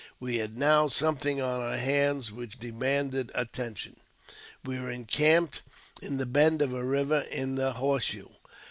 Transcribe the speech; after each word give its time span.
We 0.19 0.37
had 0.37 0.57
now 0.57 0.87
something 0.87 1.39
on 1.43 1.59
our 1.61 1.77
hands 1.77 2.31
which 2.31 2.57
demanded 2.59 3.29
attention. 3.35 3.97
We 4.65 4.79
were 4.79 4.89
encamped 4.89 5.61
in 6.01 6.17
the 6.17 6.25
bend 6.25 6.63
of 6.63 6.73
a 6.73 6.83
river— 6.83 7.19
in 7.31 7.53
the 7.53 7.73
"horse 7.73 8.05
shoe." 8.05 8.31